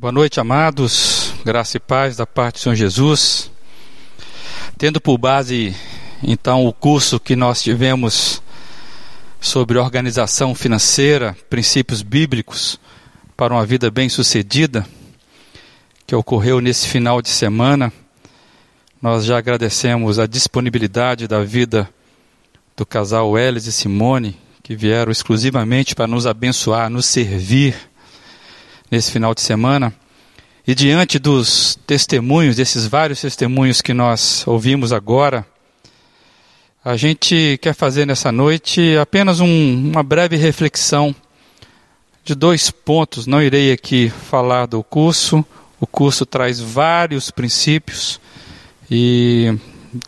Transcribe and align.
Boa 0.00 0.12
noite, 0.12 0.40
amados. 0.40 1.34
Graça 1.44 1.76
e 1.76 1.80
paz 1.80 2.16
da 2.16 2.26
parte 2.26 2.54
do 2.54 2.60
Senhor 2.60 2.74
Jesus. 2.74 3.50
Tendo 4.78 4.98
por 4.98 5.18
base, 5.18 5.76
então, 6.22 6.64
o 6.64 6.72
curso 6.72 7.20
que 7.20 7.36
nós 7.36 7.62
tivemos 7.62 8.42
sobre 9.38 9.76
organização 9.76 10.54
financeira, 10.54 11.36
princípios 11.50 12.00
bíblicos 12.00 12.80
para 13.36 13.52
uma 13.52 13.66
vida 13.66 13.90
bem-sucedida, 13.90 14.86
que 16.06 16.14
ocorreu 16.14 16.62
nesse 16.62 16.88
final 16.88 17.20
de 17.20 17.28
semana, 17.28 17.92
nós 19.02 19.26
já 19.26 19.36
agradecemos 19.36 20.18
a 20.18 20.26
disponibilidade 20.26 21.28
da 21.28 21.44
vida 21.44 21.86
do 22.74 22.86
casal 22.86 23.38
Elis 23.38 23.66
e 23.66 23.72
Simone, 23.72 24.34
que 24.62 24.74
vieram 24.74 25.12
exclusivamente 25.12 25.94
para 25.94 26.06
nos 26.06 26.26
abençoar, 26.26 26.88
nos 26.88 27.04
servir 27.04 27.89
nesse 28.90 29.10
final 29.10 29.34
de 29.34 29.40
semana. 29.40 29.92
E 30.66 30.74
diante 30.74 31.18
dos 31.18 31.78
testemunhos, 31.86 32.56
desses 32.56 32.86
vários 32.86 33.20
testemunhos 33.20 33.80
que 33.80 33.94
nós 33.94 34.46
ouvimos 34.46 34.92
agora, 34.92 35.46
a 36.84 36.96
gente 36.96 37.58
quer 37.60 37.74
fazer 37.74 38.06
nessa 38.06 38.32
noite 38.32 38.96
apenas 38.96 39.40
um, 39.40 39.90
uma 39.90 40.02
breve 40.02 40.36
reflexão 40.36 41.14
de 42.24 42.34
dois 42.34 42.70
pontos. 42.70 43.26
Não 43.26 43.42
irei 43.42 43.72
aqui 43.72 44.08
falar 44.08 44.66
do 44.66 44.82
curso, 44.82 45.44
o 45.80 45.86
curso 45.86 46.24
traz 46.24 46.60
vários 46.60 47.30
princípios 47.30 48.20
e 48.90 49.54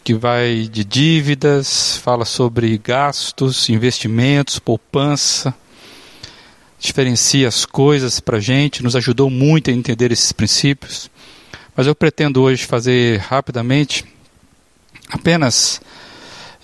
que 0.05 0.15
vai 0.15 0.69
de 0.71 0.85
dívidas, 0.85 1.97
fala 1.99 2.25
sobre 2.25 2.79
gastos, 2.79 3.69
investimentos, 3.69 4.59
poupança, 4.59 5.55
diferencia 6.83 7.47
as 7.47 7.65
coisas 7.65 8.19
para 8.19 8.39
a 8.39 8.41
gente, 8.41 8.83
nos 8.83 8.97
ajudou 8.97 9.31
muito 9.31 9.71
a 9.71 9.73
entender 9.73 10.11
esses 10.11 10.33
princípios. 10.33 11.09
Mas 11.77 11.87
eu 11.87 11.95
pretendo 11.95 12.43
hoje 12.43 12.67
fazer 12.67 13.21
rapidamente 13.21 14.05
apenas 15.09 15.81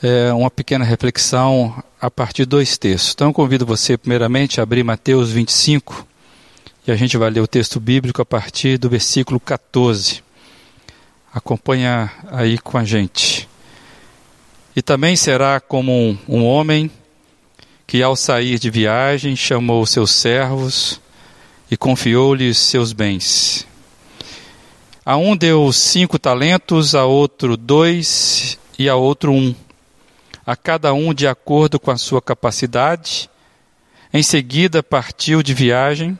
é, 0.02 0.32
uma 0.32 0.50
pequena 0.50 0.84
reflexão 0.84 1.82
a 2.00 2.10
partir 2.10 2.42
de 2.42 2.46
dois 2.46 2.76
textos. 2.76 3.12
Então 3.14 3.28
eu 3.28 3.32
convido 3.32 3.64
você, 3.64 3.96
primeiramente, 3.96 4.58
a 4.58 4.64
abrir 4.64 4.82
Mateus 4.82 5.30
25 5.30 6.04
e 6.86 6.90
a 6.90 6.96
gente 6.96 7.16
vai 7.16 7.30
ler 7.30 7.40
o 7.40 7.46
texto 7.46 7.78
bíblico 7.78 8.20
a 8.20 8.26
partir 8.26 8.76
do 8.76 8.90
versículo 8.90 9.38
14. 9.38 10.22
Acompanha 11.32 12.10
aí 12.32 12.58
com 12.58 12.76
a 12.76 12.84
gente. 12.84 13.48
E 14.74 14.82
também 14.82 15.14
será 15.14 15.60
como 15.60 15.92
um, 15.92 16.18
um 16.28 16.44
homem 16.44 16.90
que 17.88 18.02
ao 18.02 18.14
sair 18.14 18.58
de 18.58 18.68
viagem 18.68 19.34
chamou 19.34 19.86
seus 19.86 20.10
servos 20.10 21.00
e 21.70 21.76
confiou-lhes 21.76 22.58
seus 22.58 22.92
bens. 22.92 23.66
A 25.06 25.16
um 25.16 25.34
deu 25.34 25.72
cinco 25.72 26.18
talentos, 26.18 26.94
a 26.94 27.06
outro 27.06 27.56
dois 27.56 28.58
e 28.78 28.90
a 28.90 28.94
outro 28.94 29.32
um, 29.32 29.54
a 30.46 30.54
cada 30.54 30.92
um 30.92 31.14
de 31.14 31.26
acordo 31.26 31.80
com 31.80 31.90
a 31.90 31.96
sua 31.96 32.20
capacidade. 32.20 33.30
Em 34.12 34.22
seguida 34.22 34.82
partiu 34.82 35.42
de 35.42 35.54
viagem. 35.54 36.18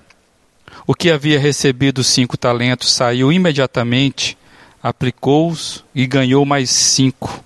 O 0.87 0.95
que 0.95 1.11
havia 1.11 1.39
recebido 1.39 2.03
cinco 2.03 2.39
talentos 2.39 2.91
saiu 2.91 3.31
imediatamente, 3.31 4.39
aplicou-os 4.83 5.85
e 5.95 6.07
ganhou 6.07 6.47
mais 6.47 6.71
cinco. 6.71 7.45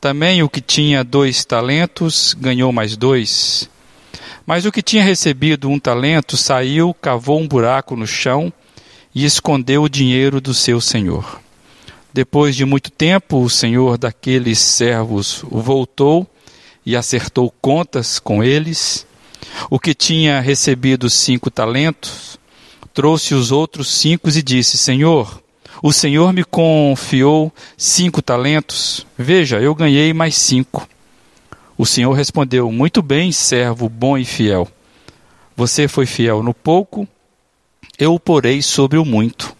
Também 0.00 0.42
o 0.42 0.48
que 0.48 0.62
tinha 0.62 1.04
dois 1.04 1.44
talentos 1.44 2.32
ganhou 2.32 2.72
mais 2.72 2.96
dois. 2.96 3.68
Mas 4.46 4.64
o 4.64 4.72
que 4.72 4.80
tinha 4.82 5.04
recebido 5.04 5.68
um 5.68 5.78
talento 5.78 6.38
saiu, 6.38 6.94
cavou 6.94 7.38
um 7.38 7.46
buraco 7.46 7.94
no 7.94 8.06
chão 8.06 8.50
e 9.14 9.26
escondeu 9.26 9.82
o 9.82 9.88
dinheiro 9.90 10.40
do 10.40 10.54
seu 10.54 10.80
senhor. 10.80 11.40
Depois 12.14 12.56
de 12.56 12.64
muito 12.64 12.90
tempo, 12.90 13.42
o 13.42 13.50
senhor 13.50 13.98
daqueles 13.98 14.58
servos 14.58 15.44
voltou 15.46 16.26
e 16.84 16.96
acertou 16.96 17.52
contas 17.60 18.18
com 18.18 18.42
eles. 18.42 19.06
O 19.68 19.78
que 19.78 19.92
tinha 19.92 20.40
recebido 20.40 21.10
cinco 21.10 21.50
talentos 21.50 22.38
trouxe 22.94 23.34
os 23.34 23.52
outros 23.52 23.88
cinco 23.88 24.30
e 24.30 24.42
disse: 24.42 24.78
Senhor, 24.78 25.42
o 25.82 25.92
Senhor 25.92 26.32
me 26.32 26.44
confiou 26.44 27.52
cinco 27.76 28.20
talentos. 28.20 29.06
Veja, 29.16 29.60
eu 29.60 29.74
ganhei 29.74 30.12
mais 30.12 30.36
cinco. 30.36 30.88
O 31.76 31.86
Senhor 31.86 32.12
respondeu: 32.12 32.70
Muito 32.70 33.00
bem, 33.00 33.32
servo 33.32 33.88
bom 33.88 34.18
e 34.18 34.24
fiel. 34.24 34.68
Você 35.56 35.88
foi 35.88 36.06
fiel 36.06 36.42
no 36.42 36.54
pouco, 36.54 37.08
eu 37.98 38.14
o 38.14 38.20
porei 38.20 38.62
sobre 38.62 38.98
o 38.98 39.04
muito. 39.04 39.54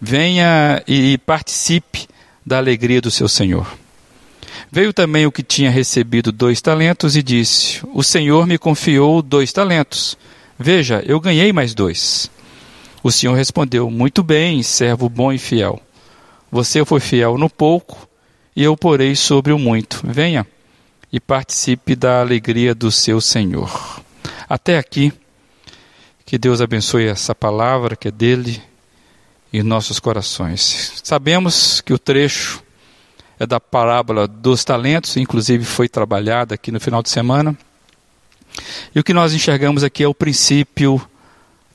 Venha 0.00 0.82
e 0.86 1.18
participe 1.18 2.06
da 2.44 2.58
alegria 2.58 3.00
do 3.00 3.10
seu 3.10 3.28
Senhor. 3.28 3.66
Veio 4.70 4.92
também 4.92 5.26
o 5.26 5.32
que 5.32 5.42
tinha 5.42 5.70
recebido 5.70 6.32
dois 6.32 6.60
talentos 6.60 7.16
e 7.16 7.22
disse: 7.22 7.80
O 7.92 8.02
Senhor 8.02 8.46
me 8.46 8.58
confiou 8.58 9.22
dois 9.22 9.52
talentos. 9.52 10.16
Veja, 10.58 11.02
eu 11.06 11.20
ganhei 11.20 11.52
mais 11.52 11.74
dois. 11.74 12.30
O 13.04 13.12
Senhor 13.12 13.34
respondeu: 13.34 13.90
Muito 13.90 14.22
bem, 14.22 14.62
servo 14.62 15.10
bom 15.10 15.30
e 15.30 15.36
fiel. 15.36 15.78
Você 16.50 16.82
foi 16.86 17.00
fiel 17.00 17.36
no 17.36 17.50
pouco, 17.50 18.08
e 18.56 18.64
eu 18.64 18.74
porei 18.78 19.14
sobre 19.14 19.52
o 19.52 19.58
muito. 19.58 20.00
Venha 20.02 20.46
e 21.12 21.20
participe 21.20 21.94
da 21.94 22.22
alegria 22.22 22.74
do 22.74 22.90
seu 22.90 23.20
Senhor. 23.20 24.00
Até 24.48 24.78
aqui, 24.78 25.12
que 26.24 26.38
Deus 26.38 26.62
abençoe 26.62 27.06
essa 27.06 27.34
palavra 27.34 27.94
que 27.94 28.08
é 28.08 28.10
dele 28.10 28.62
em 29.52 29.62
nossos 29.62 30.00
corações. 30.00 31.02
Sabemos 31.04 31.82
que 31.82 31.92
o 31.92 31.98
trecho 31.98 32.62
é 33.38 33.44
da 33.44 33.60
parábola 33.60 34.26
dos 34.26 34.64
talentos, 34.64 35.18
inclusive 35.18 35.66
foi 35.66 35.90
trabalhada 35.90 36.54
aqui 36.54 36.72
no 36.72 36.80
final 36.80 37.02
de 37.02 37.10
semana. 37.10 37.54
E 38.94 38.98
o 38.98 39.04
que 39.04 39.12
nós 39.12 39.34
enxergamos 39.34 39.84
aqui 39.84 40.02
é 40.02 40.08
o 40.08 40.14
princípio 40.14 40.98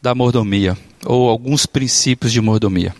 da 0.01 0.15
mordomia 0.15 0.75
ou 1.05 1.29
alguns 1.29 1.65
princípios 1.65 2.31
de 2.31 2.41
mordomia. 2.41 2.95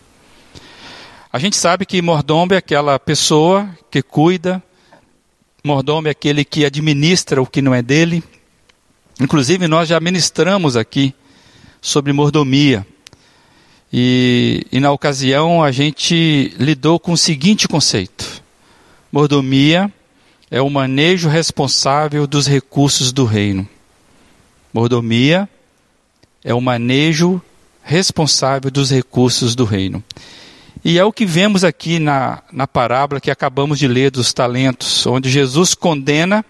A 1.32 1.38
gente 1.38 1.56
sabe 1.56 1.86
que 1.86 2.02
mordomo 2.02 2.54
é 2.54 2.56
aquela 2.56 2.98
pessoa 2.98 3.68
que 3.90 4.02
cuida, 4.02 4.62
mordomo 5.64 6.08
é 6.08 6.10
aquele 6.10 6.44
que 6.44 6.64
administra 6.64 7.40
o 7.40 7.46
que 7.46 7.62
não 7.62 7.74
é 7.74 7.82
dele. 7.82 8.22
Inclusive, 9.20 9.68
nós 9.68 9.88
já 9.88 10.00
ministramos 10.00 10.76
aqui 10.76 11.14
sobre 11.80 12.12
mordomia. 12.12 12.86
E, 13.92 14.66
e 14.70 14.80
na 14.80 14.92
ocasião 14.92 15.62
a 15.62 15.70
gente 15.70 16.54
lidou 16.58 16.98
com 16.98 17.12
o 17.12 17.16
seguinte 17.16 17.68
conceito: 17.68 18.42
mordomia 19.12 19.92
é 20.50 20.60
o 20.60 20.68
manejo 20.68 21.28
responsável 21.28 22.26
dos 22.26 22.46
recursos 22.46 23.12
do 23.12 23.24
reino. 23.24 23.68
Mordomia 24.72 25.48
é 26.44 26.54
o 26.54 26.60
manejo 26.60 27.40
responsável 27.90 28.70
dos 28.70 28.88
recursos 28.88 29.56
do 29.56 29.64
reino. 29.64 30.02
E 30.84 30.96
é 30.96 31.04
o 31.04 31.12
que 31.12 31.26
vemos 31.26 31.64
aqui 31.64 31.98
na, 31.98 32.40
na 32.52 32.64
parábola 32.64 33.20
que 33.20 33.32
acabamos 33.32 33.80
de 33.80 33.88
ler 33.88 34.12
dos 34.12 34.32
talentos, 34.32 35.04
onde 35.08 35.28
Jesus 35.28 35.74
condena 35.74 36.44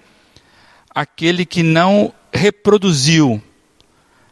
aquele 0.95 1.47
que 1.47 1.63
não 1.63 2.13
reproduziu, 2.31 3.43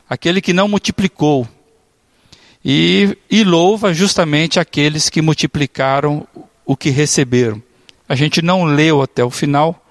aquele 0.08 0.42
que 0.42 0.52
não 0.52 0.68
multiplicou, 0.68 1.48
e, 2.62 3.16
e 3.30 3.42
louva 3.42 3.94
justamente 3.94 4.60
aqueles 4.60 5.08
que 5.08 5.22
multiplicaram 5.22 6.28
o 6.66 6.76
que 6.76 6.90
receberam. 6.90 7.62
A 8.06 8.14
gente 8.14 8.42
não 8.42 8.64
leu 8.64 9.00
até 9.00 9.24
o 9.24 9.30
final, 9.30 9.82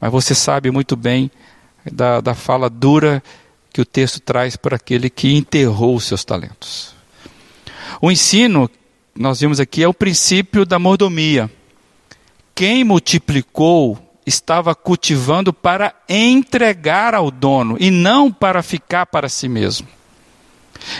mas 0.00 0.10
você 0.10 0.34
sabe 0.34 0.70
muito 0.70 0.96
bem 0.96 1.30
da, 1.92 2.22
da 2.22 2.34
fala 2.34 2.70
dura 2.70 3.22
que 3.76 3.82
o 3.82 3.84
texto 3.84 4.20
traz 4.20 4.56
para 4.56 4.76
aquele 4.76 5.10
que 5.10 5.34
enterrou 5.34 5.96
os 5.96 6.04
seus 6.04 6.24
talentos. 6.24 6.94
O 8.00 8.10
ensino, 8.10 8.70
nós 9.14 9.40
vimos 9.40 9.60
aqui, 9.60 9.82
é 9.82 9.88
o 9.88 9.92
princípio 9.92 10.64
da 10.64 10.78
mordomia. 10.78 11.50
Quem 12.54 12.84
multiplicou 12.84 13.98
estava 14.24 14.74
cultivando 14.74 15.52
para 15.52 15.94
entregar 16.08 17.14
ao 17.14 17.30
dono 17.30 17.76
e 17.78 17.90
não 17.90 18.32
para 18.32 18.62
ficar 18.62 19.04
para 19.04 19.28
si 19.28 19.46
mesmo. 19.46 19.86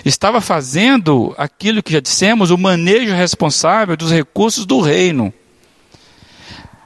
Estava 0.04 0.42
fazendo 0.42 1.34
aquilo 1.38 1.82
que 1.82 1.94
já 1.94 2.00
dissemos, 2.00 2.50
o 2.50 2.58
manejo 2.58 3.14
responsável 3.14 3.96
dos 3.96 4.12
recursos 4.12 4.66
do 4.66 4.82
reino. 4.82 5.32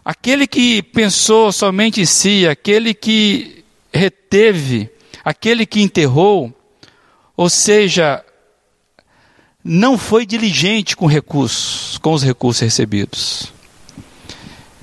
Aquele 0.05 0.47
que 0.47 0.85
pensou 0.85 1.51
somente 1.51 2.01
em 2.01 2.07
si, 2.07 2.47
aquele 2.47 2.95
que 2.95 3.65
reteve 3.93 4.89
aquele 5.25 5.67
que 5.67 5.81
enterrou, 5.81 6.53
ou 7.37 7.49
seja, 7.51 8.25
não 9.63 9.99
foi 9.99 10.25
diligente 10.25 10.97
com 10.97 11.07
recursos, 11.07 11.99
com 11.99 12.13
os 12.13 12.23
recursos 12.23 12.61
recebidos. 12.63 13.53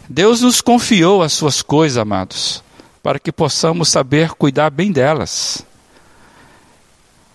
Deus 0.10 0.42
nos 0.42 0.62
confiou 0.62 1.22
as 1.22 1.34
suas 1.34 1.62
coisas, 1.62 1.98
amados, 1.98 2.63
para 3.04 3.19
que 3.19 3.31
possamos 3.31 3.89
saber 3.89 4.31
cuidar 4.31 4.69
bem 4.69 4.92
delas. 4.92 5.66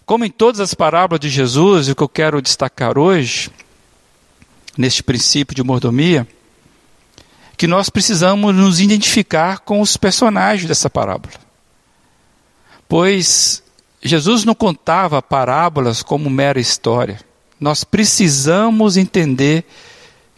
Como 0.06 0.24
em 0.24 0.30
todas 0.30 0.60
as 0.60 0.74
parábolas 0.74 1.20
de 1.20 1.28
Jesus, 1.28 1.88
o 1.88 1.94
que 1.94 2.02
eu 2.02 2.08
quero 2.08 2.42
destacar 2.42 2.98
hoje, 2.98 3.50
neste 4.76 5.02
princípio 5.02 5.54
de 5.54 5.62
mordomia, 5.62 6.26
que 7.56 7.66
nós 7.66 7.90
precisamos 7.90 8.54
nos 8.54 8.80
identificar 8.80 9.60
com 9.60 9.80
os 9.80 9.96
personagens 9.96 10.66
dessa 10.66 10.88
parábola. 10.88 11.34
Pois 12.92 13.62
Jesus 14.02 14.44
não 14.44 14.54
contava 14.54 15.22
parábolas 15.22 16.02
como 16.02 16.28
mera 16.28 16.60
história. 16.60 17.18
Nós 17.58 17.84
precisamos 17.84 18.98
entender 18.98 19.64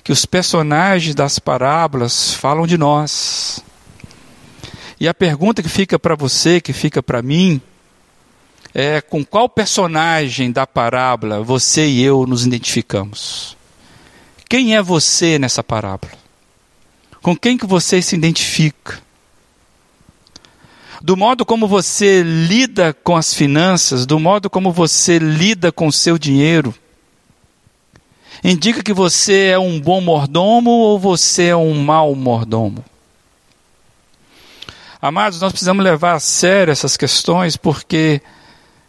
que 0.05 0.13
os 0.13 0.25
personagens 0.25 1.17
das 1.17 1.41
parábolas 1.41 2.33
falam 2.33 2.65
de 2.65 2.79
nós. 2.79 3.59
E 5.01 5.09
a 5.09 5.13
pergunta 5.13 5.65
que 5.65 5.69
fica 5.69 5.99
para 5.99 6.15
você, 6.15 6.61
que 6.61 6.73
fica 6.73 7.03
para 7.03 7.23
mim, 7.23 7.61
é 8.73 9.01
com 9.01 9.25
qual 9.25 9.49
personagem 9.49 10.53
da 10.53 10.65
parábola 10.65 11.43
você 11.43 11.89
e 11.89 12.05
eu 12.05 12.25
nos 12.25 12.47
identificamos? 12.47 13.57
Quem 14.49 14.77
é 14.77 14.81
você 14.81 15.41
nessa 15.41 15.65
parábola? 15.65 16.13
Com 17.21 17.37
quem 17.37 17.59
que 17.59 17.67
você 17.67 18.01
se 18.01 18.15
identifica? 18.15 19.03
Do 21.05 21.19
modo 21.19 21.45
como 21.45 21.69
você 21.69 22.23
lida 22.23 22.95
com 22.95 23.15
as 23.15 23.35
finanças, 23.35 24.07
do 24.07 24.19
modo 24.19 24.49
como 24.49 24.73
você 24.73 25.19
lida 25.19 25.71
com 25.71 25.87
o 25.87 25.93
seu 25.93 26.17
dinheiro, 26.17 26.75
indica 28.43 28.83
que 28.83 28.95
você 28.95 29.49
é 29.49 29.59
um 29.59 29.79
bom 29.79 30.01
mordomo 30.01 30.71
ou 30.71 30.99
você 30.99 31.49
é 31.49 31.57
um 31.57 31.75
mau 31.75 32.15
mordomo. 32.15 32.83
Amados, 34.99 35.43
nós 35.43 35.53
precisamos 35.53 35.85
levar 35.85 36.15
a 36.15 36.21
sério 36.21 36.73
essas 36.73 36.97
questões 36.97 37.55
porque 37.55 38.23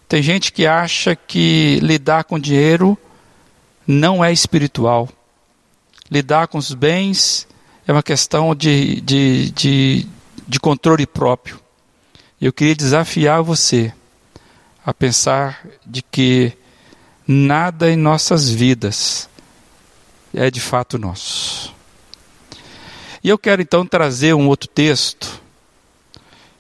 tem 0.08 0.24
gente 0.24 0.54
que 0.54 0.66
acha 0.66 1.18
que 1.18 1.82
lidar 1.82 2.24
com 2.24 2.40
dinheiro 2.40 2.98
não 3.86 4.24
é 4.24 4.32
espiritual. 4.32 5.10
Lidar 6.10 6.48
com 6.48 6.58
os 6.58 6.74
bens 6.74 7.46
é 7.86 7.92
uma 7.92 8.02
questão 8.02 8.56
de, 8.56 9.02
de, 9.02 9.52
de, 9.52 10.08
de 10.48 10.60
controle 10.62 11.06
próprio. 11.06 11.65
Eu 12.42 12.52
queria 12.52 12.76
desafiar 12.76 13.42
você 13.42 13.94
a 14.86 14.94
pensar 14.94 15.66
de 15.86 16.02
que 16.02 16.54
nada 17.28 17.90
em 17.90 17.96
nossas 17.96 18.50
vidas 18.50 19.30
é 20.34 20.52
de 20.52 20.60
fato 20.60 20.98
nosso. 20.98 21.74
E 23.24 23.30
eu 23.30 23.38
quero 23.38 23.62
então 23.62 23.86
trazer 23.86 24.36
um 24.36 24.48
outro 24.48 24.70
texto, 24.70 25.42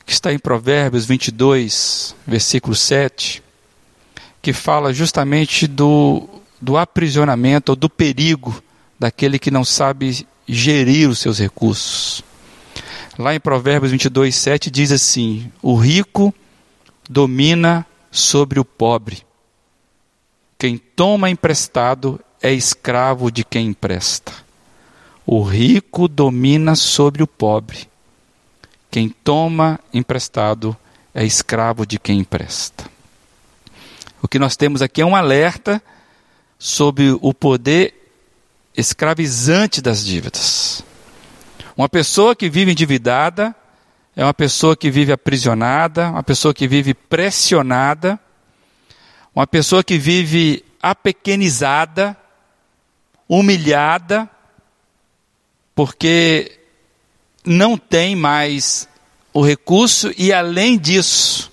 que 0.05 0.13
está 0.13 0.33
em 0.33 0.39
Provérbios 0.39 1.05
22, 1.05 2.15
versículo 2.25 2.75
7, 2.75 3.43
que 4.41 4.53
fala 4.53 4.93
justamente 4.93 5.67
do, 5.67 6.27
do 6.61 6.77
aprisionamento 6.77 7.73
ou 7.73 7.75
do 7.75 7.89
perigo 7.89 8.63
daquele 8.97 9.37
que 9.37 9.51
não 9.51 9.65
sabe 9.65 10.25
gerir 10.47 11.09
os 11.09 11.19
seus 11.19 11.37
recursos. 11.37 12.23
Lá 13.17 13.33
em 13.33 13.39
Provérbios 13.39 13.91
22, 13.91 14.35
7 14.35 14.69
diz 14.69 14.91
assim: 14.91 15.51
O 15.61 15.75
rico 15.75 16.33
domina 17.09 17.85
sobre 18.11 18.59
o 18.59 18.65
pobre. 18.65 19.23
Quem 20.57 20.77
toma 20.77 21.29
emprestado 21.29 22.19
é 22.41 22.53
escravo 22.53 23.31
de 23.31 23.43
quem 23.43 23.67
empresta. 23.67 24.33
O 25.25 25.41
rico 25.41 26.07
domina 26.07 26.75
sobre 26.75 27.23
o 27.23 27.27
pobre. 27.27 27.89
Quem 28.91 29.09
toma 29.09 29.79
emprestado 29.93 30.75
é 31.13 31.25
escravo 31.25 31.85
de 31.85 31.97
quem 31.97 32.19
empresta. 32.19 32.85
O 34.21 34.27
que 34.27 34.39
nós 34.39 34.55
temos 34.55 34.81
aqui 34.81 35.01
é 35.01 35.05
um 35.05 35.15
alerta 35.15 35.81
sobre 36.59 37.17
o 37.21 37.33
poder 37.33 37.93
escravizante 38.75 39.81
das 39.81 40.03
dívidas. 40.03 40.83
Uma 41.77 41.89
pessoa 41.89 42.35
que 42.35 42.49
vive 42.49 42.71
endividada 42.71 43.53
é 44.15 44.23
uma 44.23 44.33
pessoa 44.33 44.77
que 44.77 44.89
vive 44.89 45.11
aprisionada, 45.11 46.09
uma 46.09 46.23
pessoa 46.23 46.53
que 46.53 46.67
vive 46.67 46.93
pressionada, 46.93 48.17
uma 49.35 49.45
pessoa 49.45 49.83
que 49.83 49.97
vive 49.97 50.63
apequenizada, 50.81 52.15
humilhada, 53.27 54.29
porque 55.75 56.59
não 57.43 57.77
tem 57.77 58.15
mais 58.15 58.87
o 59.33 59.41
recurso 59.41 60.13
e, 60.17 60.31
além 60.31 60.77
disso, 60.77 61.51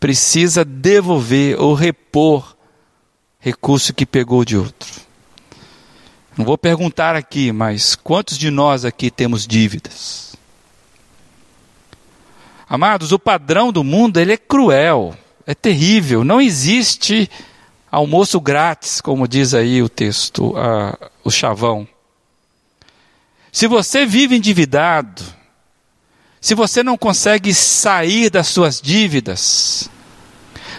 precisa 0.00 0.64
devolver 0.64 1.60
ou 1.60 1.74
repor 1.74 2.56
recurso 3.38 3.94
que 3.94 4.04
pegou 4.04 4.44
de 4.44 4.56
outro. 4.56 5.07
Não 6.38 6.44
vou 6.44 6.56
perguntar 6.56 7.16
aqui, 7.16 7.50
mas 7.50 7.96
quantos 7.96 8.38
de 8.38 8.48
nós 8.48 8.84
aqui 8.84 9.10
temos 9.10 9.44
dívidas? 9.44 10.36
Amados, 12.68 13.10
o 13.10 13.18
padrão 13.18 13.72
do 13.72 13.82
mundo 13.82 14.20
ele 14.20 14.34
é 14.34 14.36
cruel, 14.36 15.16
é 15.44 15.52
terrível. 15.52 16.22
Não 16.22 16.40
existe 16.40 17.28
almoço 17.90 18.40
grátis, 18.40 19.00
como 19.00 19.26
diz 19.26 19.52
aí 19.52 19.82
o 19.82 19.88
texto, 19.88 20.50
uh, 20.50 21.10
o 21.24 21.30
chavão. 21.30 21.88
Se 23.50 23.66
você 23.66 24.06
vive 24.06 24.36
endividado, 24.36 25.24
se 26.40 26.54
você 26.54 26.84
não 26.84 26.96
consegue 26.96 27.52
sair 27.52 28.30
das 28.30 28.46
suas 28.46 28.80
dívidas, 28.80 29.90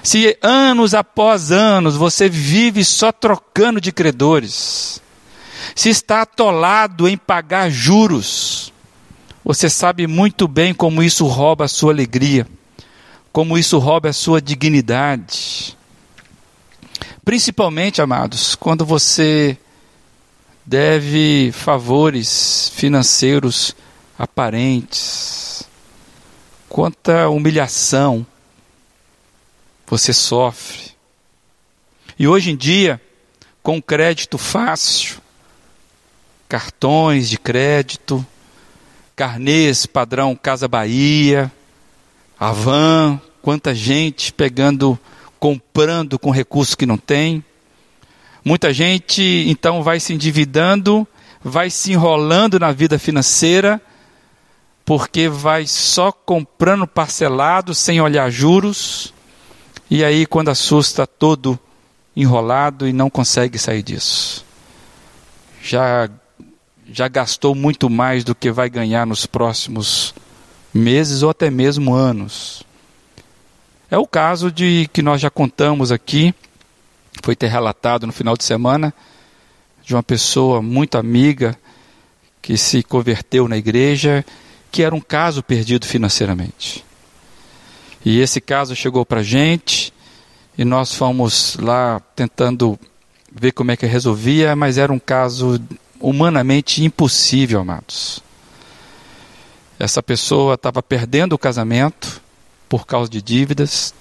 se 0.02 0.38
anos 0.42 0.94
após 0.94 1.52
anos 1.52 1.98
você 1.98 2.30
vive 2.30 2.86
só 2.86 3.12
trocando 3.12 3.82
de 3.82 3.92
credores, 3.92 5.02
se 5.76 5.90
está 5.90 6.22
atolado 6.22 7.08
em 7.08 7.18
pagar 7.18 7.70
juros, 7.70 8.74
você 9.44 9.70
sabe 9.70 10.08
muito 10.08 10.48
bem 10.48 10.74
como 10.74 11.02
isso 11.02 11.26
rouba 11.26 11.66
a 11.66 11.70
sua 11.70 11.92
alegria, 11.92 12.48
como 13.32 13.58
isso 13.58 13.78
rouba 13.78 14.10
a 14.10 14.14
sua 14.14 14.42
dignidade. 14.42 15.78
Principalmente, 17.24 18.02
amados, 18.02 18.56
quando 18.56 18.86
você 18.86 19.58
deve 20.70 21.52
favores 21.52 22.72
financeiros 22.76 23.76
aparentes. 24.20 25.64
Quanta 26.68 27.28
humilhação 27.30 28.24
você 29.88 30.14
sofre. 30.14 30.92
E 32.20 32.28
hoje 32.28 32.52
em 32.52 32.56
dia, 32.56 33.02
com 33.64 33.82
crédito 33.82 34.38
fácil, 34.38 35.20
cartões 36.50 37.30
de 37.30 37.38
crédito, 37.38 38.26
carnês 39.16 39.86
padrão 39.86 40.36
Casa 40.36 40.68
Bahia, 40.68 41.52
Avan, 42.40 43.22
quanta 43.40 43.76
gente 43.76 44.34
pegando 44.34 44.98
comprando 45.40 46.18
com 46.18 46.32
recursos 46.32 46.74
que 46.74 46.88
não 46.88 46.98
tem. 46.98 47.44
Muita 48.44 48.74
gente 48.74 49.46
então 49.48 49.84
vai 49.84 50.00
se 50.00 50.12
endividando, 50.12 51.08
vai 51.44 51.70
se 51.70 51.92
enrolando 51.92 52.60
na 52.60 52.72
vida 52.72 52.98
financeira, 52.98 53.80
porque 54.84 55.30
vai 55.30 55.68
só 55.68 56.12
comprando 56.12 56.88
parcelado, 56.88 57.76
sem 57.76 58.02
olhar 58.02 58.32
juros, 58.32 59.14
e 59.88 60.04
aí 60.04 60.26
quando 60.26 60.50
assusta 60.50 61.06
todo 61.06 61.60
enrolado 62.16 62.88
e 62.88 62.94
não 62.94 63.08
consegue 63.08 63.60
sair 63.60 63.84
disso. 63.84 64.44
Já 65.62 66.10
já 66.92 67.08
gastou 67.08 67.54
muito 67.54 67.90
mais 67.90 68.24
do 68.24 68.34
que 68.34 68.52
vai 68.52 68.70
ganhar 68.70 69.06
nos 69.06 69.26
próximos 69.26 70.14
meses 70.74 71.24
ou 71.24 71.30
até 71.30 71.50
mesmo 71.50 71.94
anos. 71.94 72.64
É 73.90 73.98
o 73.98 74.08
caso 74.08 74.52
de 74.52 74.90
que 74.94 75.02
nós 75.02 75.20
já 75.22 75.30
contamos 75.30 75.92
aqui, 75.92 76.34
foi 77.24 77.36
ter 77.36 77.48
relatado 77.48 78.06
no 78.06 78.14
final 78.14 78.38
de 78.38 78.44
semana, 78.44 78.94
de 79.84 79.96
uma 79.96 80.04
pessoa 80.04 80.62
muito 80.62 80.98
amiga 80.98 81.58
que 82.42 82.58
se 82.58 82.84
converteu 82.84 83.48
na 83.48 83.58
igreja, 83.58 84.24
que 84.72 84.84
era 84.84 84.94
um 84.94 85.02
caso 85.02 85.42
perdido 85.42 85.86
financeiramente. 85.86 86.86
E 88.06 88.20
esse 88.20 88.40
caso 88.40 88.76
chegou 88.76 89.06
para 89.06 89.20
a 89.20 89.24
gente 89.24 89.94
e 90.58 90.64
nós 90.64 90.94
fomos 90.94 91.58
lá 91.60 92.00
tentando 92.16 92.80
ver 93.32 93.52
como 93.52 93.72
é 93.72 93.78
que 93.78 93.86
resolvia, 93.86 94.56
mas 94.56 94.78
era 94.78 94.92
um 94.92 95.00
caso 95.00 95.60
humanamente 96.00 96.84
impossível, 96.84 97.62
amados. 97.62 98.22
Essa 99.80 100.04
pessoa 100.04 100.56
estava 100.56 100.84
perdendo 100.84 101.34
o 101.34 101.38
casamento, 101.38 102.22
por 102.68 102.86
causa 102.86 103.10
de 103.10 103.22
dívidas, 103.22 103.94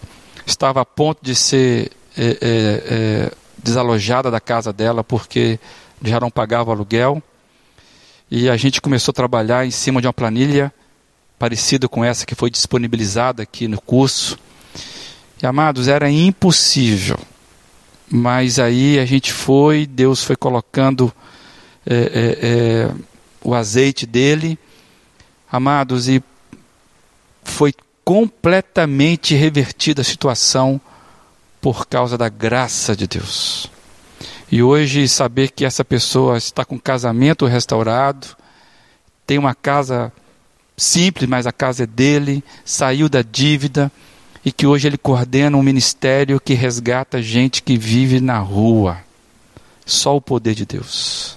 estava 0.45 0.81
a 0.81 0.85
ponto 0.85 1.21
de 1.23 1.35
ser 1.35 1.93
é, 2.17 2.27
é, 2.27 2.37
é, 2.41 3.33
desalojada 3.63 4.31
da 4.31 4.41
casa 4.41 4.73
dela 4.73 5.05
porque 5.05 5.59
já 6.03 6.19
não 6.19 6.31
pagava 6.31 6.71
o 6.71 6.73
aluguel. 6.73 7.23
E 8.31 8.49
a 8.51 8.57
gente 8.57 8.81
começou 8.81 9.13
a 9.13 9.15
trabalhar 9.15 9.67
em 9.67 9.71
cima 9.71 10.01
de 10.01 10.07
uma 10.07 10.13
planilha 10.13 10.73
parecida 11.39 11.89
com 11.89 12.05
essa 12.05 12.27
que 12.27 12.35
foi 12.35 12.51
disponibilizada 12.51 13.43
aqui 13.43 13.69
no 13.69 13.81
curso. 13.81 14.39
E 15.43 15.47
amados, 15.47 15.89
era 15.89 16.11
impossível. 16.11 17.19
Mas 18.11 18.59
aí 18.59 18.99
a 18.99 19.07
gente 19.07 19.33
foi, 19.33 19.87
Deus 19.87 20.25
foi 20.25 20.35
colocando 20.35 21.13
é, 21.91 21.95
é, 21.95 22.47
é, 22.47 22.91
o 23.43 23.55
azeite 23.55 24.05
dele, 24.05 24.59
amados, 25.51 26.09
e 26.09 26.23
foi 27.43 27.73
completamente 28.05 29.35
revertida 29.35 30.03
a 30.03 30.05
situação 30.05 30.79
por 31.61 31.87
causa 31.87 32.19
da 32.19 32.29
graça 32.29 32.95
de 32.95 33.07
Deus. 33.07 33.71
E 34.51 34.63
hoje 34.63 35.09
saber 35.09 35.51
que 35.51 35.65
essa 35.65 35.85
pessoa 35.85 36.37
está 36.37 36.65
com 36.65 36.79
casamento 36.79 37.47
restaurado, 37.47 38.29
tem 39.27 39.39
uma 39.39 39.55
casa 39.55 40.13
simples, 40.77 41.29
mas 41.29 41.47
a 41.47 41.53
casa 41.53 41.85
é 41.85 41.87
dele, 41.87 42.43
saiu 42.65 43.09
da 43.09 43.21
dívida 43.21 43.91
e 44.45 44.53
que 44.53 44.67
hoje 44.67 44.89
ele 44.89 44.97
coordena 44.97 45.57
um 45.57 45.63
ministério 45.63 46.41
que 46.41 46.55
resgata 46.55 47.21
gente 47.21 47.63
que 47.63 47.77
vive 47.77 48.21
na 48.21 48.39
rua. 48.39 48.99
Só 49.85 50.17
o 50.17 50.21
poder 50.21 50.55
de 50.55 50.65
Deus. 50.65 51.28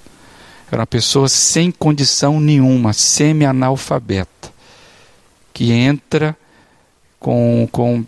Era 0.71 0.81
uma 0.81 0.87
pessoa 0.87 1.27
sem 1.27 1.69
condição 1.69 2.39
nenhuma, 2.39 2.93
semi-analfabeta, 2.93 4.53
que 5.53 5.71
entra 5.73 6.35
com, 7.19 7.67
com, 7.69 8.05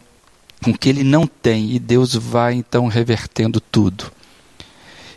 com 0.63 0.71
o 0.71 0.77
que 0.77 0.87
ele 0.87 1.03
não 1.03 1.27
tem 1.27 1.71
e 1.71 1.79
Deus 1.79 2.15
vai 2.15 2.53
então 2.53 2.87
revertendo 2.87 3.59
tudo. 3.59 4.09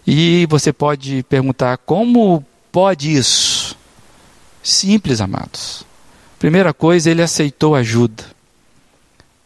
E 0.04 0.46
você 0.50 0.72
pode 0.72 1.22
perguntar: 1.28 1.78
como 1.78 2.44
pode 2.72 3.16
isso? 3.16 3.76
Simples, 4.62 5.20
amados. 5.20 5.86
Primeira 6.40 6.74
coisa, 6.74 7.10
ele 7.10 7.22
aceitou 7.22 7.76
ajuda. 7.76 8.24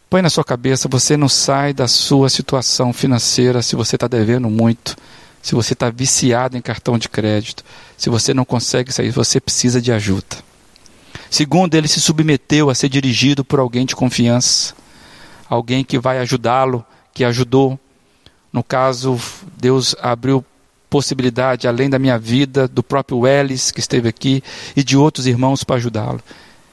Põe 0.08 0.22
na 0.22 0.30
sua 0.30 0.44
cabeça: 0.44 0.88
você 0.88 1.16
não 1.18 1.28
sai 1.28 1.74
da 1.74 1.86
sua 1.86 2.30
situação 2.30 2.94
financeira 2.94 3.60
se 3.60 3.76
você 3.76 3.96
está 3.96 4.08
devendo 4.08 4.48
muito, 4.48 4.96
se 5.42 5.54
você 5.54 5.72
está 5.72 5.90
viciado 5.90 6.56
em 6.56 6.60
cartão 6.60 6.98
de 6.98 7.08
crédito, 7.08 7.64
se 7.96 8.10
você 8.10 8.34
não 8.34 8.44
consegue 8.44 8.92
sair, 8.92 9.10
você 9.10 9.40
precisa 9.40 9.80
de 9.80 9.92
ajuda. 9.92 10.36
Segundo, 11.30 11.74
ele 11.74 11.88
se 11.88 12.00
submeteu 12.00 12.70
a 12.70 12.74
ser 12.74 12.88
dirigido 12.88 13.44
por 13.44 13.58
alguém 13.58 13.86
de 13.86 13.94
confiança, 13.94 14.74
alguém 15.48 15.84
que 15.84 15.98
vai 15.98 16.18
ajudá-lo, 16.18 16.84
que 17.14 17.24
ajudou. 17.24 17.78
No 18.52 18.62
caso, 18.62 19.18
Deus 19.58 19.94
abriu 20.02 20.44
possibilidade, 20.90 21.68
além 21.68 21.88
da 21.88 22.00
minha 22.00 22.18
vida, 22.18 22.66
do 22.66 22.82
próprio 22.82 23.26
Ellis, 23.26 23.70
que 23.70 23.78
esteve 23.78 24.08
aqui, 24.08 24.42
e 24.74 24.82
de 24.82 24.96
outros 24.96 25.26
irmãos 25.26 25.62
para 25.62 25.76
ajudá-lo. 25.76 26.20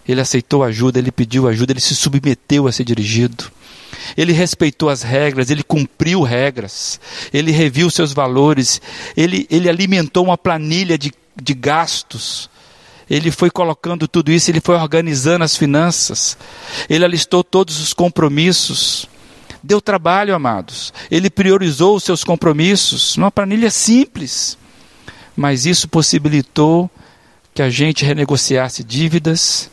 Ele 0.07 0.19
aceitou 0.19 0.63
ajuda, 0.63 0.97
ele 0.97 1.11
pediu 1.11 1.47
ajuda, 1.47 1.73
ele 1.73 1.79
se 1.79 1.95
submeteu 1.95 2.67
a 2.67 2.71
ser 2.71 2.83
dirigido. 2.83 3.51
Ele 4.15 4.31
respeitou 4.31 4.89
as 4.89 5.01
regras, 5.01 5.49
ele 5.49 5.63
cumpriu 5.63 6.21
regras, 6.21 6.99
ele 7.33 7.51
reviu 7.51 7.89
seus 7.89 8.13
valores, 8.13 8.81
ele, 9.15 9.47
ele 9.49 9.69
alimentou 9.69 10.25
uma 10.25 10.37
planilha 10.37 10.97
de, 10.97 11.11
de 11.35 11.53
gastos. 11.53 12.49
Ele 13.09 13.31
foi 13.31 13.49
colocando 13.49 14.07
tudo 14.07 14.31
isso, 14.31 14.51
ele 14.51 14.59
foi 14.59 14.75
organizando 14.75 15.43
as 15.45 15.55
finanças, 15.55 16.37
ele 16.89 17.05
alistou 17.05 17.43
todos 17.43 17.79
os 17.79 17.93
compromissos. 17.93 19.07
Deu 19.63 19.81
trabalho, 19.81 20.35
amados. 20.35 20.93
Ele 21.09 21.29
priorizou 21.29 21.95
os 21.95 22.03
seus 22.03 22.23
compromissos 22.23 23.15
numa 23.17 23.31
planilha 23.31 23.71
simples. 23.71 24.57
Mas 25.35 25.65
isso 25.65 25.87
possibilitou 25.87 26.89
que 27.53 27.61
a 27.61 27.69
gente 27.69 28.05
renegociasse 28.05 28.83
dívidas 28.83 29.69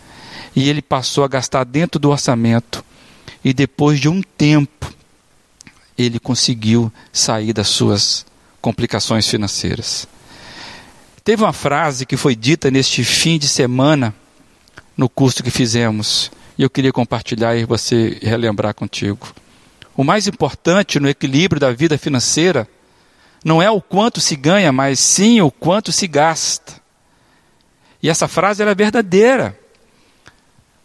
e 0.54 0.68
ele 0.68 0.80
passou 0.80 1.24
a 1.24 1.28
gastar 1.28 1.64
dentro 1.64 1.98
do 1.98 2.10
orçamento. 2.10 2.84
E 3.44 3.52
depois 3.52 4.00
de 4.00 4.08
um 4.08 4.22
tempo, 4.22 4.92
ele 5.96 6.18
conseguiu 6.18 6.92
sair 7.12 7.52
das 7.52 7.68
suas 7.68 8.24
complicações 8.60 9.28
financeiras. 9.28 10.08
Teve 11.22 11.42
uma 11.42 11.52
frase 11.52 12.06
que 12.06 12.16
foi 12.16 12.34
dita 12.34 12.70
neste 12.70 13.04
fim 13.04 13.38
de 13.38 13.48
semana 13.48 14.14
no 14.96 15.08
curso 15.08 15.42
que 15.42 15.50
fizemos, 15.50 16.30
e 16.56 16.62
eu 16.62 16.70
queria 16.70 16.92
compartilhar 16.92 17.56
e 17.56 17.64
você 17.64 18.18
relembrar 18.22 18.74
contigo. 18.74 19.34
O 19.96 20.02
mais 20.02 20.26
importante 20.26 20.98
no 20.98 21.08
equilíbrio 21.08 21.60
da 21.60 21.72
vida 21.72 21.98
financeira 21.98 22.68
não 23.44 23.60
é 23.60 23.70
o 23.70 23.80
quanto 23.80 24.20
se 24.20 24.34
ganha, 24.36 24.72
mas 24.72 24.98
sim 24.98 25.40
o 25.40 25.50
quanto 25.50 25.92
se 25.92 26.06
gasta. 26.06 26.74
E 28.02 28.08
essa 28.08 28.26
frase 28.26 28.62
era 28.62 28.74
verdadeira. 28.74 29.58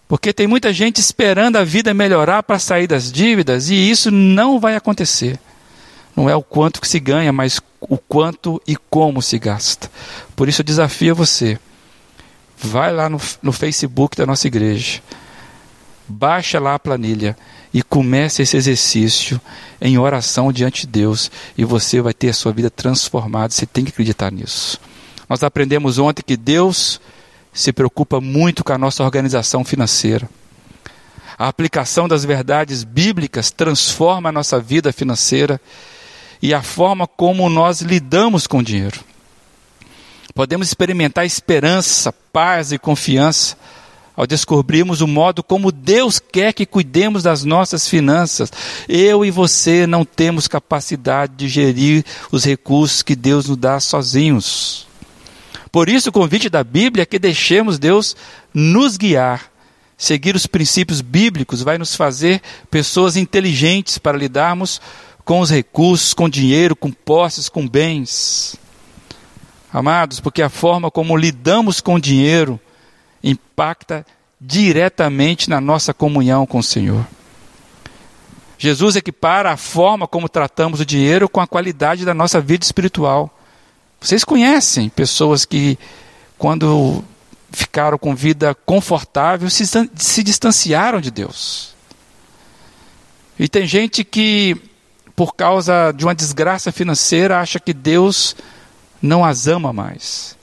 Porque 0.09 0.33
tem 0.33 0.47
muita 0.47 0.73
gente 0.73 0.99
esperando 0.99 1.57
a 1.57 1.63
vida 1.63 1.93
melhorar 1.93 2.41
para 2.41 2.57
sair 2.57 2.87
das 2.87 3.11
dívidas 3.11 3.69
e 3.69 3.75
isso 3.75 4.09
não 4.09 4.59
vai 4.59 4.75
acontecer. 4.75 5.39
Não 6.15 6.27
é 6.27 6.35
o 6.35 6.41
quanto 6.41 6.81
que 6.81 6.87
se 6.87 6.99
ganha, 6.99 7.31
mas 7.31 7.61
o 7.79 7.95
quanto 7.95 8.59
e 8.67 8.75
como 8.75 9.21
se 9.21 9.37
gasta. 9.37 9.87
Por 10.35 10.49
isso 10.49 10.61
eu 10.61 10.65
desafio 10.65 11.13
você. 11.13 11.59
Vai 12.57 12.91
lá 12.91 13.07
no, 13.07 13.21
no 13.39 13.53
Facebook 13.53 14.17
da 14.17 14.25
nossa 14.25 14.47
igreja. 14.47 14.99
Baixa 16.07 16.59
lá 16.59 16.73
a 16.73 16.79
planilha 16.79 17.37
e 17.71 17.83
comece 17.83 18.41
esse 18.41 18.57
exercício 18.57 19.39
em 19.79 19.99
oração 19.99 20.51
diante 20.51 20.87
de 20.87 20.87
Deus 20.87 21.29
e 21.55 21.63
você 21.63 22.01
vai 22.01 22.15
ter 22.15 22.29
a 22.29 22.33
sua 22.33 22.51
vida 22.51 22.71
transformada. 22.71 23.53
Você 23.53 23.67
tem 23.67 23.85
que 23.85 23.91
acreditar 23.91 24.31
nisso. 24.31 24.81
Nós 25.29 25.43
aprendemos 25.43 25.99
ontem 25.99 26.23
que 26.25 26.35
Deus 26.35 26.99
se 27.59 27.73
preocupa 27.73 28.21
muito 28.21 28.63
com 28.63 28.71
a 28.71 28.77
nossa 28.77 29.03
organização 29.03 29.65
financeira. 29.65 30.29
A 31.37 31.49
aplicação 31.49 32.07
das 32.07 32.23
verdades 32.23 32.85
bíblicas 32.85 33.51
transforma 33.51 34.29
a 34.29 34.31
nossa 34.31 34.61
vida 34.61 34.93
financeira 34.93 35.59
e 36.41 36.53
a 36.53 36.63
forma 36.63 37.05
como 37.05 37.49
nós 37.49 37.81
lidamos 37.81 38.47
com 38.47 38.59
o 38.59 38.63
dinheiro. 38.63 39.01
Podemos 40.33 40.67
experimentar 40.67 41.25
esperança, 41.25 42.13
paz 42.13 42.71
e 42.71 42.79
confiança 42.79 43.57
ao 44.15 44.25
descobrirmos 44.25 45.01
o 45.01 45.07
modo 45.07 45.43
como 45.43 45.69
Deus 45.69 46.17
quer 46.17 46.53
que 46.53 46.65
cuidemos 46.65 47.23
das 47.23 47.43
nossas 47.43 47.89
finanças. 47.89 48.49
Eu 48.87 49.25
e 49.25 49.31
você 49.31 49.85
não 49.85 50.05
temos 50.05 50.47
capacidade 50.47 51.33
de 51.35 51.49
gerir 51.49 52.05
os 52.31 52.45
recursos 52.45 53.01
que 53.01 53.17
Deus 53.17 53.49
nos 53.49 53.57
dá 53.57 53.81
sozinhos. 53.81 54.88
Por 55.71 55.89
isso, 55.89 56.09
o 56.09 56.13
convite 56.13 56.49
da 56.49 56.63
Bíblia 56.63 57.03
é 57.03 57.05
que 57.05 57.19
deixemos 57.19 57.77
Deus 57.77 58.15
nos 58.53 58.97
guiar. 58.97 59.51
Seguir 59.97 60.35
os 60.35 60.47
princípios 60.47 61.01
bíblicos 61.01 61.61
vai 61.61 61.77
nos 61.77 61.95
fazer 61.95 62.41
pessoas 62.71 63.17
inteligentes 63.17 63.97
para 63.97 64.17
lidarmos 64.17 64.81
com 65.25 65.41
os 65.41 65.51
recursos, 65.51 66.13
com 66.13 66.29
dinheiro, 66.29 66.75
com 66.75 66.91
posses, 66.91 67.49
com 67.49 67.67
bens. 67.67 68.55
Amados, 69.71 70.19
porque 70.19 70.41
a 70.41 70.49
forma 70.49 70.89
como 70.89 71.15
lidamos 71.15 71.81
com 71.81 71.95
o 71.95 72.01
dinheiro 72.01 72.59
impacta 73.23 74.05
diretamente 74.41 75.49
na 75.49 75.61
nossa 75.61 75.93
comunhão 75.93 76.45
com 76.45 76.59
o 76.59 76.63
Senhor. 76.63 77.05
Jesus 78.57 78.95
equipara 78.95 79.51
a 79.51 79.57
forma 79.57 80.07
como 80.07 80.27
tratamos 80.27 80.79
o 80.79 80.85
dinheiro 80.85 81.29
com 81.29 81.39
a 81.39 81.47
qualidade 81.47 82.03
da 82.03 82.13
nossa 82.13 82.41
vida 82.41 82.65
espiritual. 82.65 83.38
Vocês 83.99 84.23
conhecem 84.23 84.89
pessoas 84.89 85.45
que, 85.45 85.77
quando 86.37 87.03
ficaram 87.51 87.97
com 87.97 88.15
vida 88.15 88.55
confortável, 88.65 89.49
se, 89.49 89.65
se 89.95 90.23
distanciaram 90.23 91.01
de 91.01 91.11
Deus. 91.11 91.75
E 93.37 93.47
tem 93.47 93.65
gente 93.65 94.03
que, 94.03 94.55
por 95.15 95.35
causa 95.35 95.91
de 95.91 96.05
uma 96.05 96.15
desgraça 96.15 96.71
financeira, 96.71 97.39
acha 97.39 97.59
que 97.59 97.73
Deus 97.73 98.35
não 99.01 99.23
as 99.23 99.47
ama 99.47 99.73
mais 99.73 100.37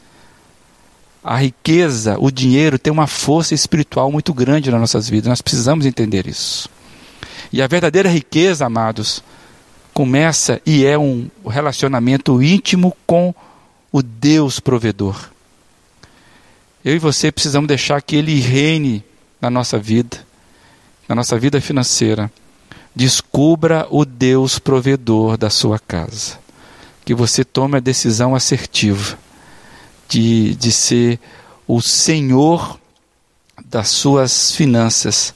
a 1.26 1.34
riqueza, 1.38 2.16
o 2.20 2.30
dinheiro 2.30 2.78
tem 2.78 2.92
uma 2.92 3.08
força 3.08 3.52
espiritual 3.52 4.12
muito 4.12 4.32
grande 4.32 4.70
nas 4.70 4.78
nossas 4.78 5.08
vidas. 5.08 5.28
Nós 5.28 5.42
precisamos 5.42 5.84
entender 5.84 6.24
isso. 6.24 6.68
E 7.52 7.60
a 7.60 7.66
verdadeira 7.66 8.08
riqueza, 8.08 8.64
amados, 8.64 9.24
começa 9.96 10.60
e 10.66 10.84
é 10.84 10.98
um 10.98 11.26
relacionamento 11.48 12.42
íntimo 12.42 12.94
com 13.06 13.34
o 13.90 14.02
Deus 14.02 14.60
provedor. 14.60 15.30
Eu 16.84 16.94
e 16.94 16.98
você 16.98 17.32
precisamos 17.32 17.66
deixar 17.66 18.02
que 18.02 18.14
Ele 18.14 18.38
reine 18.38 19.02
na 19.40 19.48
nossa 19.48 19.78
vida, 19.78 20.18
na 21.08 21.14
nossa 21.14 21.38
vida 21.38 21.62
financeira. 21.62 22.30
Descubra 22.94 23.86
o 23.90 24.04
Deus 24.04 24.58
provedor 24.58 25.38
da 25.38 25.48
sua 25.48 25.78
casa. 25.78 26.38
Que 27.02 27.14
você 27.14 27.42
tome 27.42 27.78
a 27.78 27.80
decisão 27.80 28.34
assertiva 28.34 29.16
de, 30.10 30.54
de 30.56 30.72
ser 30.72 31.18
o 31.66 31.80
Senhor 31.80 32.78
das 33.64 33.88
suas 33.88 34.52
finanças, 34.52 35.32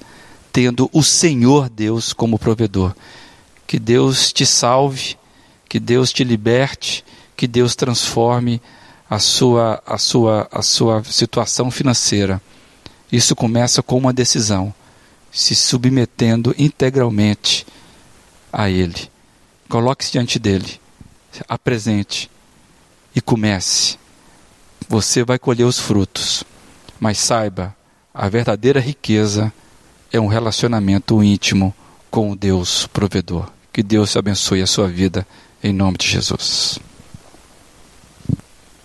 tendo 0.53 0.91
o 0.93 1.03
Senhor 1.03 1.71
Deus 1.71 2.13
como 2.13 2.39
provedor. 2.39 2.95
Que 3.71 3.79
Deus 3.79 4.33
te 4.33 4.45
salve, 4.45 5.17
que 5.69 5.79
Deus 5.79 6.13
te 6.13 6.25
liberte, 6.25 7.05
que 7.37 7.47
Deus 7.47 7.77
transforme 7.77 8.61
a 9.09 9.21
sua, 9.21 9.81
a 9.87 9.97
sua, 9.97 10.49
a 10.51 10.61
sua 10.61 11.05
situação 11.05 11.71
financeira. 11.71 12.43
Isso 13.13 13.37
começa 13.37 13.81
com 13.81 13.97
uma 13.97 14.13
decisão, 14.13 14.75
se 15.31 15.55
submetendo 15.55 16.53
integralmente 16.59 17.65
a 18.53 18.69
Ele. 18.69 19.09
Coloque-se 19.69 20.11
diante 20.11 20.41
dele, 20.41 20.81
apresente 21.49 22.29
e 23.15 23.21
comece. 23.21 24.01
Você 24.89 25.23
vai 25.23 25.39
colher 25.39 25.63
os 25.63 25.79
frutos, 25.79 26.43
mas 26.99 27.19
saiba, 27.19 27.73
a 28.13 28.29
verdadeira 28.29 28.81
riqueza 28.81 29.53
é 30.13 30.19
um 30.19 30.27
relacionamento 30.27 31.23
íntimo 31.23 31.73
com 32.11 32.33
o 32.33 32.37
Deus 32.37 32.89
provedor. 32.89 33.60
Que 33.73 33.83
Deus 33.83 34.17
abençoe 34.17 34.63
a 34.63 34.67
sua 34.67 34.89
vida, 34.89 35.27
em 35.63 35.73
nome 35.73 35.97
de 35.99 36.07
Jesus. 36.07 36.79